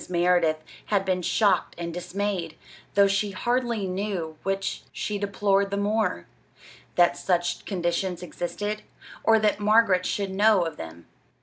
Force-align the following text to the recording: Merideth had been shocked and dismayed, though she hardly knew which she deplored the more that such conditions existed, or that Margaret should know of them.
Merideth 0.09 0.63
had 0.85 1.05
been 1.05 1.21
shocked 1.21 1.75
and 1.77 1.93
dismayed, 1.93 2.55
though 2.95 3.05
she 3.07 3.29
hardly 3.29 3.85
knew 3.85 4.35
which 4.41 4.81
she 4.91 5.19
deplored 5.19 5.69
the 5.69 5.77
more 5.77 6.25
that 6.95 7.15
such 7.15 7.65
conditions 7.65 8.23
existed, 8.23 8.81
or 9.23 9.37
that 9.37 9.59
Margaret 9.59 10.07
should 10.07 10.31
know 10.31 10.65
of 10.65 10.77
them. 10.77 11.05